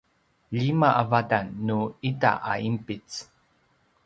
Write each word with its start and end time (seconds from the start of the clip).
lima 0.59 0.89
a 1.01 1.03
vatan 1.11 1.45
nu 1.67 1.77
ita 2.11 2.31
a 2.51 2.53
’inpic 2.69 3.07